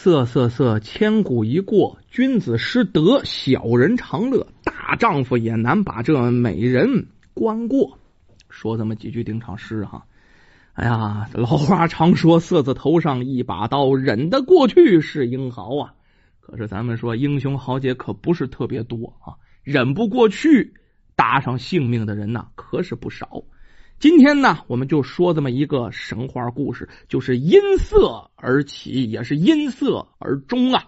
[0.00, 4.46] 色色色，千古一过，君子失德，小人长乐。
[4.62, 7.98] 大丈夫也难把这美人关过。
[8.48, 10.06] 说这么几句定场诗哈。
[10.74, 15.94] 哎呀，老话常说，色字头上一把刀，忍得过去是英豪啊。
[16.38, 19.34] 可是咱们说，英雄豪杰可不是特别多啊，
[19.64, 20.74] 忍不过去
[21.16, 23.42] 搭上性命的人呐，可是不少。
[24.00, 30.84] 今天呢，我们就说这么一个神话故事，就是因色而起，也是因色而终啊。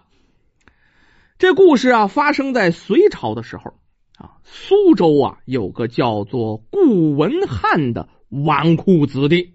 [1.37, 3.75] 这故事啊，发生在隋朝的时候
[4.17, 9.55] 啊，苏州啊有个叫做顾文翰的纨绔子弟。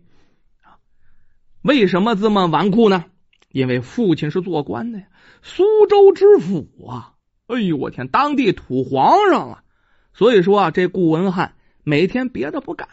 [1.61, 3.05] 为什么这么纨绔呢？
[3.53, 5.05] 因为父亲是做官的呀，
[5.41, 7.13] 苏州知府啊。
[7.47, 9.63] 哎呦，我天，当地土皇上啊。
[10.11, 12.89] 所以说啊，这顾文翰每天别的不干。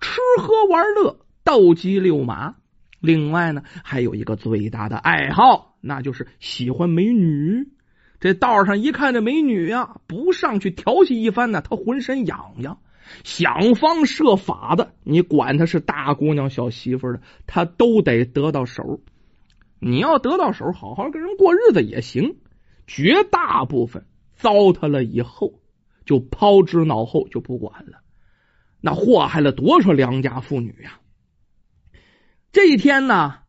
[0.00, 2.56] 吃喝玩乐，斗鸡遛马。
[3.00, 7.68] 另外呢，还有一个最大的爱好，那就是喜欢美女。
[8.18, 12.78] 这道上一看这美女呀，不上去调戏一番呢，他浑身痒痒，
[13.24, 14.92] 想方设法的。
[15.02, 19.00] 你管他是大姑娘、小媳妇的，他都得得到手。
[19.78, 22.36] 你要得到手，好好跟人过日子也行。
[22.86, 25.54] 绝大部分糟蹋了以后，
[26.04, 28.00] 就抛之脑后，就不管了。
[28.80, 31.00] 那祸害了多少良家妇女呀！
[32.52, 33.40] 这一天呢，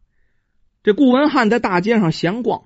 [0.83, 2.65] 这顾文翰在大街上闲逛，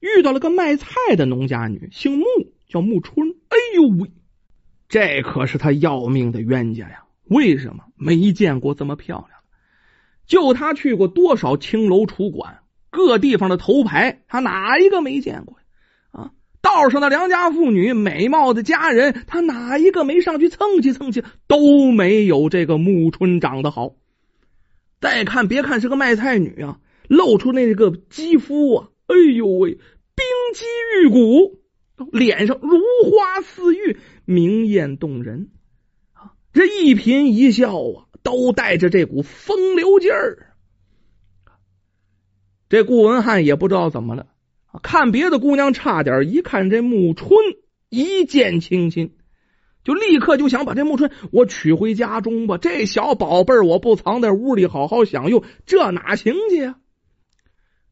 [0.00, 2.24] 遇到了个卖菜的农家女，姓穆，
[2.66, 3.28] 叫穆春。
[3.48, 4.10] 哎呦喂，
[4.88, 7.04] 这可是他要命的冤家呀！
[7.24, 7.84] 为什么？
[7.94, 9.40] 没见过这么漂亮。
[10.26, 15.57] 就他去过多少青楼楚馆，各地方的头牌，他哪一个没见过？
[16.68, 21.24] 道上的良家妇女、美貌的佳人，他哪一个没上去蹭去蹭去？
[21.46, 23.94] 都没有这个暮春长得好。
[25.00, 29.70] 再看，别看是个卖菜女啊，露出那个肌肤啊，哎呦喂，
[30.14, 30.66] 冰肌
[31.02, 31.58] 玉骨，
[32.12, 32.78] 脸上如
[33.10, 35.48] 花似玉，明艳动人
[36.12, 36.34] 啊！
[36.52, 40.54] 这一颦一笑啊，都带着这股风流劲儿。
[42.68, 44.26] 这顾文翰也不知道怎么了。
[44.82, 47.30] 看别的姑娘差点，一看这穆春
[47.88, 49.16] 一见倾心，
[49.84, 52.58] 就立刻就想把这穆春我娶回家中吧。
[52.58, 56.76] 这小宝贝儿我不藏在屋里好好享用，这哪行去呀？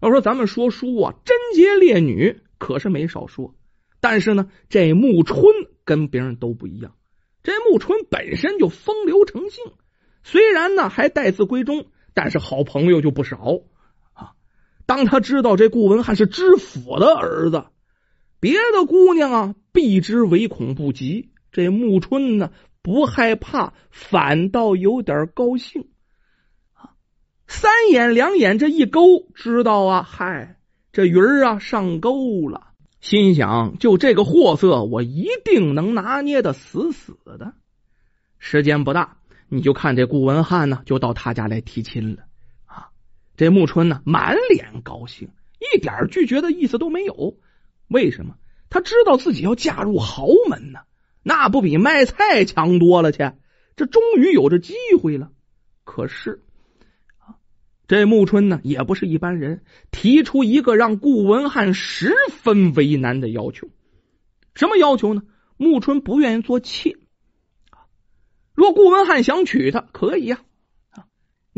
[0.01, 3.55] 要说咱们说书啊，贞洁烈女可是没少说，
[4.01, 5.45] 但是呢，这穆春
[5.85, 6.95] 跟别人都不一样。
[7.43, 9.65] 这穆春本身就风流成性，
[10.23, 13.61] 虽然呢还待字闺中，但是好朋友就不少。
[14.87, 17.65] 当他知道这顾文翰是知府的儿子，
[18.41, 21.31] 别的姑娘啊避之唯恐不及。
[21.51, 22.51] 这穆春呢
[22.83, 25.89] 不害怕，反倒有点高兴。
[27.49, 30.57] 三眼两眼这一勾，知道啊，嗨，
[30.93, 32.69] 这鱼儿啊上钩了。
[33.01, 37.55] 心想，就这个货色，我一定能拿捏的死死的。
[38.39, 39.17] 时间不大，
[39.49, 42.26] 你就看这顾文翰呢，就到他家来提亲了。
[43.37, 47.37] 这穆春呢，满脸高兴，一点拒绝的意思都没有。
[47.89, 48.37] 为什么？
[48.69, 50.81] 他知道自己要嫁入豪门呢，
[51.23, 53.33] 那不比卖菜强多了去？
[53.77, 55.31] 这终于有这机会了。
[55.85, 56.43] 可是
[57.19, 57.37] 啊，
[57.87, 63.69] 这穆春呢，也不是一般人，提出一个让顾文翰十分为难的要求。
[64.55, 65.23] 什么要求呢？
[65.59, 66.97] 穆春不愿意做妾
[68.55, 70.41] 若顾文翰想娶她，可以呀。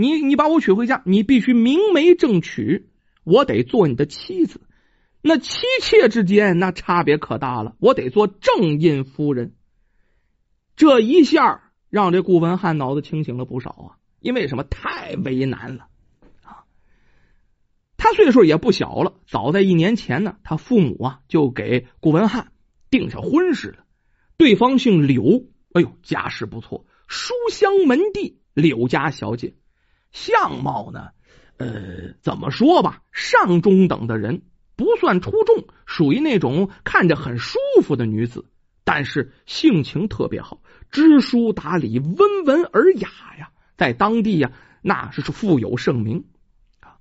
[0.00, 2.88] 你你把我娶回家，你必须明媒正娶，
[3.24, 4.60] 我得做你的妻子。
[5.22, 9.56] 那妻妾之间那差别可大了，我得做正印夫人。
[10.76, 13.98] 这一下让这顾文翰脑子清醒了不少啊！
[14.20, 14.62] 因为什么？
[14.62, 15.88] 太为难了
[16.44, 16.62] 啊！
[17.96, 22.52] 他岁数也不小了，早在一年前呢，他父母啊就给顾文翰
[22.88, 23.84] 定下婚事了。
[24.36, 29.54] 对方姓柳，哎呦，家世不错，书香门第，柳家小姐。
[30.10, 31.08] 相貌呢？
[31.56, 34.42] 呃，怎么说吧，上中等的人，
[34.76, 38.44] 不算出众，属于那种看着很舒服的女子。
[38.84, 43.08] 但是性情特别好，知书达理，温文尔雅
[43.38, 46.24] 呀，在当地呀，那是是富有盛名
[46.80, 46.96] 啊。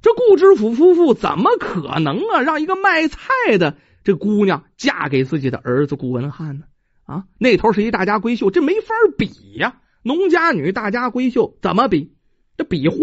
[0.00, 6.64] 这顾知府夫妇怎么可能啊，让一个卖菜的这姑娘嫁给自己的儿子顾文翰呢？
[7.04, 9.80] 啊，那头是一大家闺秀，这没法比呀。
[10.02, 12.14] 农家女，大家闺秀，怎么比？
[12.58, 12.96] 这比划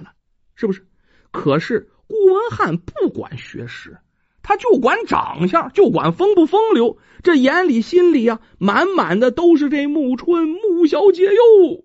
[0.00, 0.14] 了，
[0.56, 0.84] 是不是？
[1.30, 3.98] 可是顾文翰不管学识，
[4.42, 6.98] 他就管长相，就管风不风流。
[7.22, 11.84] 这眼里心里啊，满满的都是这暮春穆小姐哟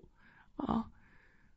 [0.56, 0.86] 啊！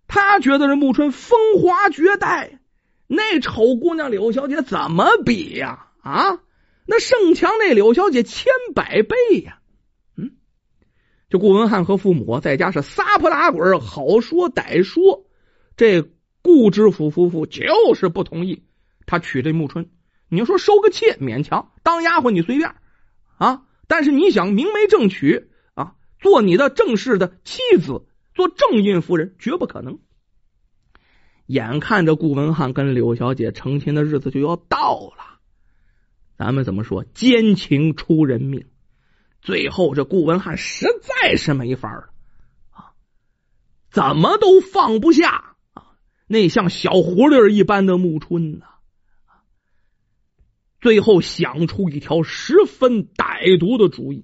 [0.07, 2.59] 他觉得这暮春风华绝代，
[3.07, 5.87] 那丑姑娘柳小姐怎么比呀？
[6.03, 6.39] 啊，
[6.85, 9.59] 那盛强那柳小姐千百倍呀！
[10.15, 10.31] 嗯，
[11.29, 15.25] 这顾文汉和父母在家是撒泼打滚，好说歹说。
[15.81, 16.03] 这
[16.43, 18.67] 顾知府夫妇就是不同意
[19.07, 19.89] 他娶这穆春。
[20.29, 22.75] 你说收个妾勉强，当丫鬟你随便
[23.39, 23.63] 啊。
[23.87, 28.05] 但是你想明媒正娶啊，做你的正式的妻子，
[28.35, 29.97] 做正印夫人，绝不可能。
[31.47, 35.39] 眼看着顾文汉跟柳小姐成亲的日子就要到了，
[36.37, 37.03] 咱们怎么说？
[37.05, 38.67] 奸情出人命。
[39.41, 42.09] 最后这顾文汉实在是没法了
[42.69, 42.93] 啊，
[43.89, 45.50] 怎么都放不下，
[46.31, 48.65] 那像小狐狸一般的穆春呢？
[50.79, 54.23] 最后想出一条十分歹毒的主意，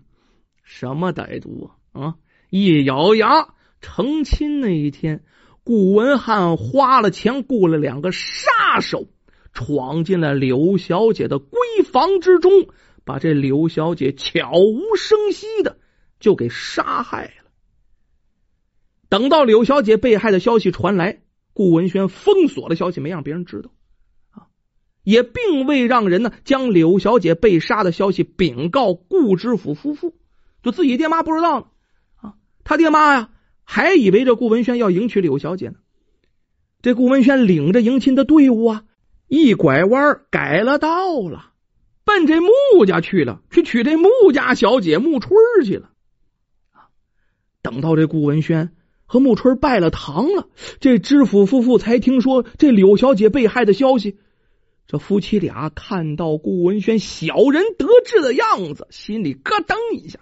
[0.63, 2.01] 什么歹毒啊？
[2.01, 2.15] 啊！
[2.49, 3.49] 一咬牙，
[3.81, 5.25] 成亲那一天，
[5.65, 9.09] 顾文汉花了钱雇了两个杀手，
[9.51, 12.69] 闯进了柳小姐的闺房之中，
[13.03, 15.77] 把这柳小姐悄无声息的
[16.21, 17.51] 就给杀害了。
[19.09, 21.21] 等到柳小姐被害的消息传来，
[21.57, 23.71] 顾文轩封锁的消息，没让别人知道
[24.29, 24.45] 啊。
[25.01, 30.13] 也并未让人呢将柳小姐被杀的消息禀告顾知府夫妇，
[30.61, 31.65] 就自己爹妈不知道呢
[32.17, 33.31] 啊，他爹妈呀
[33.63, 35.77] 还以为这顾文轩要迎娶柳小姐呢。
[36.83, 38.83] 这顾文轩领着迎亲的队伍啊，
[39.27, 41.53] 一拐弯改了道了，
[42.05, 45.33] 奔这穆家去了，去娶这穆家小姐穆春
[45.65, 45.89] 去了
[46.71, 46.93] 啊。
[47.63, 48.76] 等到这顾文轩
[49.07, 50.47] 和穆春拜了堂了，
[50.79, 54.19] 这知府夫妇才听说这柳小姐被害的消息。
[54.85, 60.19] 这夫妻俩看到顾文轩小人得志的样子，心里咯噔一下，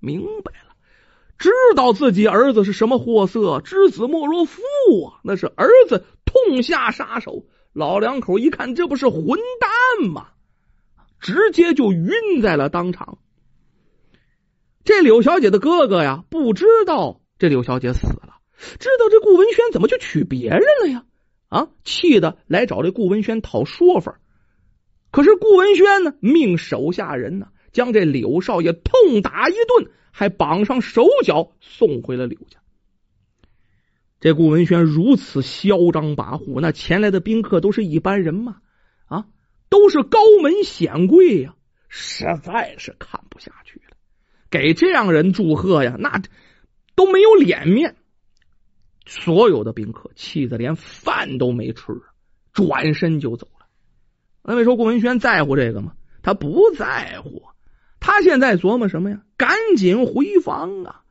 [0.00, 0.74] 明白了，
[1.38, 4.60] 知道自己儿子是什么货色，知子莫若父
[5.06, 5.20] 啊！
[5.22, 10.28] 那是儿子痛下杀手，老两口一看，这不是混蛋吗？
[11.18, 12.10] 直接就晕
[12.42, 13.16] 在了当场。
[14.84, 18.38] 这柳小姐的哥哥呀，不知道这柳小姐死了，
[18.78, 21.04] 知道这顾文轩怎么就娶别人了呀？
[21.48, 21.68] 啊！
[21.84, 24.18] 气的来找这顾文轩讨说法，
[25.12, 32.58] 可是顾文轩呢，命手下人呢，将这柳少爷痛打一顿，还绑上手脚送回了柳家。
[34.18, 38.56] 这顾文轩如此嚣张跋扈，那前来的宾客都是一般人吗？
[39.06, 39.26] 啊，
[39.68, 41.54] 都是高门显贵呀，
[41.88, 43.96] 实在是看不下去了。
[44.50, 46.22] 给这样人祝贺呀，那
[46.94, 47.96] 都没有脸面。
[49.06, 52.00] 所有的宾客气得连饭都没吃，
[52.52, 53.66] 转身就走了。
[54.42, 55.92] 那位说顾文轩在乎这个吗？
[56.22, 57.42] 他不在乎，
[58.00, 59.22] 他现在琢磨什么呀？
[59.36, 61.02] 赶紧回房啊！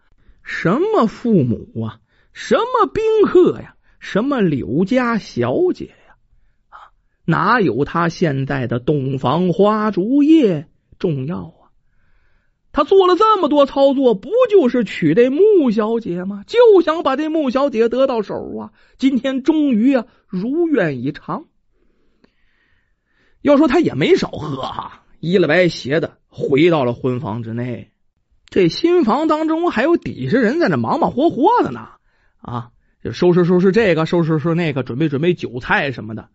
[0.42, 2.00] 什么父母啊？
[2.32, 3.76] 什么宾客呀？
[4.00, 6.16] 什么柳家小姐呀？
[6.70, 6.78] 啊，
[7.26, 11.63] 哪有他现在的洞房花烛夜重要啊？
[12.74, 16.44] 他做了这么多操作，不就是娶这穆小姐吗？
[16.48, 18.74] 就想把这穆小姐得到手啊！
[18.98, 21.46] 今天终于啊，如愿以偿。
[23.44, 27.92] 要说他也没少喝哈，一了白鞋的回到了婚房之内。
[28.50, 31.90] 这新房当中还有底下人在那忙忙活活的呢，
[32.42, 32.72] 啊，
[33.04, 36.30] 就收拾收拾这个，收拾收拾那个，准备准备酒菜什么的。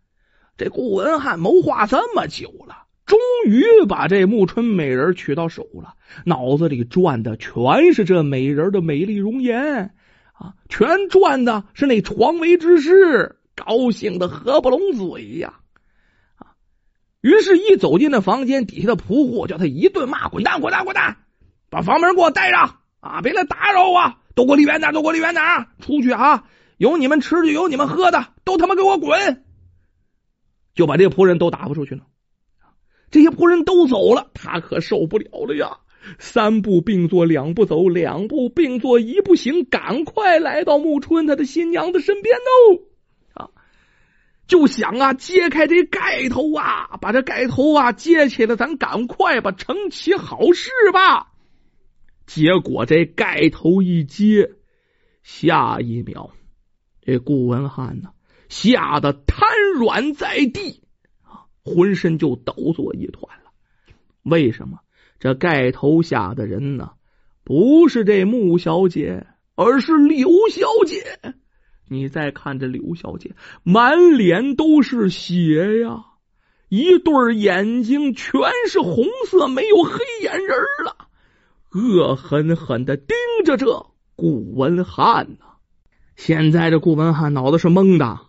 [0.56, 2.84] 这顾文汉谋划这么久了。
[3.08, 5.94] 终于把这暮春美人娶到手了，
[6.24, 9.94] 脑子里转的全是这美人的美丽容颜
[10.34, 15.54] 啊，全转的是那床围之事，高兴的合不拢嘴呀！
[16.36, 16.52] 啊，
[17.22, 21.16] 于是，一走进那房间，底下的仆户叫他一顿骂：“滚蛋，滚蛋，滚蛋！
[21.70, 23.22] 把房门给我带上啊！
[23.22, 25.44] 别来打扰我，都给我离远点，都给我离远点！
[25.80, 26.44] 出去啊！
[26.76, 29.44] 有你们吃的，有你们喝的，都他妈给我滚！”
[30.76, 32.02] 就把这仆人都打发出去了。
[33.10, 35.78] 这些仆人都走了，他可受不了了呀！
[36.18, 42.82] 三步并作两步走，两步并作一步行，赶快来到暮春他的新娘子身边喽！
[43.34, 43.50] 啊，
[44.46, 51.32] 就想啊，揭开这盖头啊，把这盖头啊揭起来，咱赶快吧，成其好事吧。
[52.26, 54.50] 结果这盖头一揭，
[55.22, 56.30] 下一秒，
[57.02, 58.10] 这顾文汉呢，
[58.48, 59.48] 吓得瘫
[59.78, 60.82] 软在地。
[61.68, 63.50] 浑身就抖作一团了。
[64.22, 64.80] 为什么？
[65.20, 66.92] 这盖头下的人呢？
[67.44, 71.34] 不是这穆小姐，而是刘小姐。
[71.88, 76.04] 你再看这刘小姐，满脸都是血呀，
[76.68, 80.48] 一对眼睛全是红色，没有黑眼仁
[80.84, 81.08] 了，
[81.70, 85.46] 恶狠狠的盯着这顾文汉呢。
[86.14, 88.20] 现在这顾文汉脑子是懵的，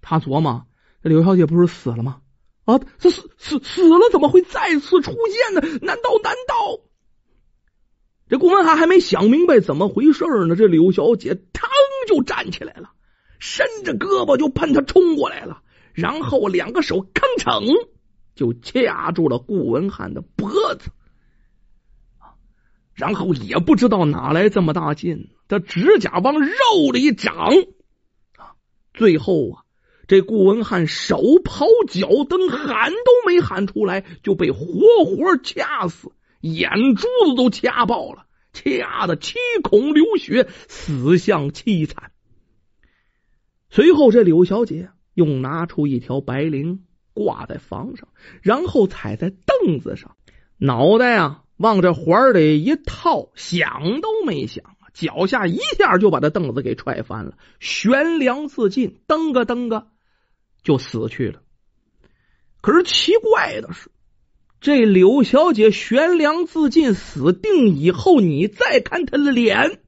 [0.00, 0.64] 他琢磨。
[1.02, 2.20] 这刘小姐不是死了吗？
[2.70, 5.60] 啊，死死死了，怎么会再次出现呢？
[5.82, 6.80] 难道难道？
[8.28, 11.68] 这顾文翰还没想明白怎么回事呢，这柳小姐腾
[12.06, 12.92] 就站起来了，
[13.40, 15.62] 伸着胳膊就喷他冲过来了，
[15.92, 17.88] 然后两个手吭铿
[18.36, 20.90] 就掐住了顾文翰的脖子，
[22.94, 27.50] 然后也不知道哪来这么大劲，他指甲往肉里长，
[28.94, 29.64] 最后啊。
[30.10, 34.64] 这顾文翰手刨脚蹬，喊都没喊出来，就被活
[35.04, 42.10] 活掐死，眼珠子都掐爆了，掐的七孔流血，死相凄惨。
[43.68, 46.80] 随后，这柳小姐又拿出一条白绫
[47.14, 48.08] 挂在房上，
[48.42, 50.16] 然后踩在凳子上，
[50.56, 59.86] 脑袋啊往这环里一套，想都没想，脚下一下就把这凳子给踹翻了，悬梁自尽，蹬个蹬个。
[60.62, 61.42] 就死去了。
[62.60, 63.90] 可是奇怪的是，
[64.60, 69.80] 这柳小姐悬梁自尽死定以后，你再看她的脸，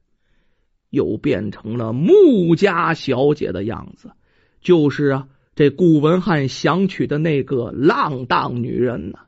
[0.89, 4.11] 又变成了穆家小姐的样子，
[4.61, 9.19] 就是啊，这顾文翰想娶的那个浪荡女人呢。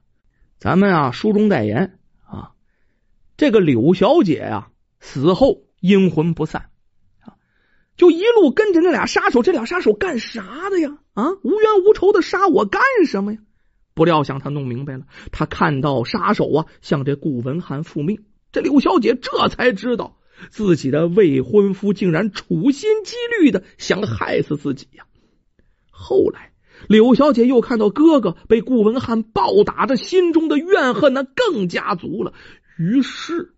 [0.58, 2.54] 咱们啊，书中代言啊，
[3.38, 6.72] 这个柳小姐呀，死后阴魂不散。
[7.96, 10.98] 就一路跟着那俩杀手，这俩杀手干啥的呀？
[11.16, 13.40] 啊，无冤无仇的杀我干什么呀？
[13.96, 20.18] 不料想他弄明白了，他看到杀手啊向这顾文翰复命，这柳小姐这才知道
[20.50, 25.06] 自己的未婚夫竟然处心积虑的想害死自己呀。
[25.90, 26.52] 后来
[26.90, 32.34] 柳小姐又看到哥哥被顾文翰暴打，这心中的怨恨呢更加足了，
[32.78, 33.55] 于是。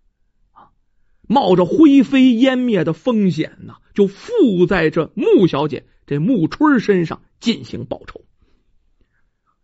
[1.28, 8.22] 冒着灰飞烟灭的风险呢，就附在这穆小姐这穆春身上进行报仇。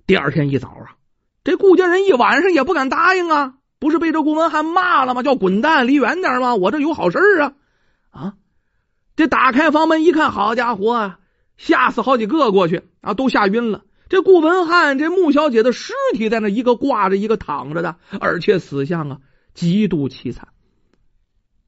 [0.06, 0.96] 第二天一早啊，
[1.44, 5.24] 这顾家人一晚上也不敢答应啊，不是被这顾文翰骂了吗？
[5.24, 6.56] 叫滚蛋，离远点吗？
[6.56, 7.54] 我这有好事啊！
[8.12, 8.34] 啊，
[9.16, 11.20] 这打开房门一看，好家伙，啊
[11.56, 13.86] 吓死好几个过去啊，都吓晕了。
[14.10, 19.18] 这顾文翰这穆小姐的尸体在那一个挂着，一个躺着的，而且死相啊
[19.54, 20.50] 极度凄惨。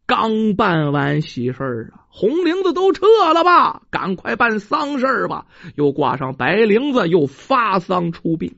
[0.05, 3.81] 刚办完喜事啊，红绫子都撤了吧？
[3.89, 5.47] 赶快办丧事吧！
[5.75, 8.55] 又挂上白绫子，又发丧出殡。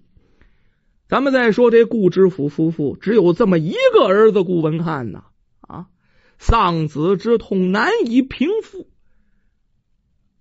[1.07, 5.23] 咱们再说这顾知府夫妇，只有这么一个儿子顾文翰呐
[5.61, 5.85] 啊，
[6.37, 8.89] 丧子之痛难以平复，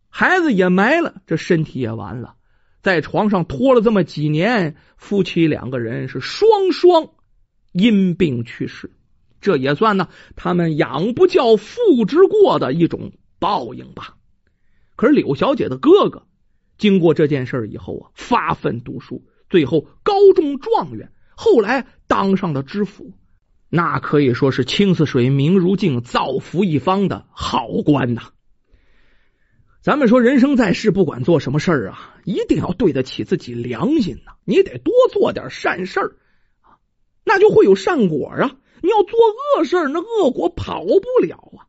[0.08, 2.34] 孩子也埋了，这身体也完了，
[2.82, 7.10] 在床上拖了这么几年，夫妻两个人是双双
[7.70, 8.90] 因病去世。
[9.40, 14.16] 这也算呢，他们养不教、父之过的一种报应吧。
[14.96, 16.26] 可是柳小姐的哥哥
[16.78, 23.12] 经过这件事以后啊，发奋读书，最后高中状元，后来当上了知府，
[23.68, 28.30] 那可以说是清似水、明如镜、造福一方的好官呐。
[29.82, 34.32] 咱们说，人生在世，不管做什么事儿啊，一定要对得起自己良心呐。
[34.44, 36.16] 你得多做点善事儿
[36.62, 36.82] 啊，
[37.22, 38.56] 那就会有善果啊。
[38.86, 41.66] 你要做恶事那恶果跑不了啊！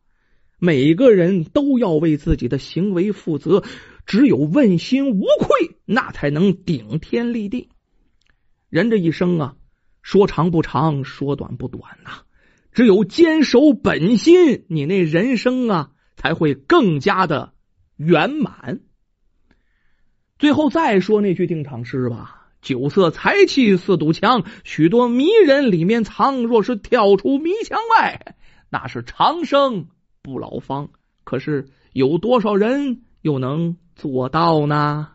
[0.60, 3.64] 每个人都要为自己的行为负责，
[4.06, 7.70] 只有问心无愧，那才能顶天立地。
[8.70, 9.56] 人这一生啊，
[10.04, 12.22] 说长不长，说短不短呐。
[12.72, 17.54] 只有坚守本心，你那人生啊，才会更加的
[17.96, 18.82] 圆满。
[20.38, 22.37] 最后再说那句定场诗吧。
[22.68, 26.44] 酒色财气四堵墙，许多迷人里面藏。
[26.44, 28.36] 若是跳出迷墙外，
[28.70, 29.88] 那是长生
[30.22, 30.90] 不老方。
[31.24, 35.12] 可是有多少人又能做到呢？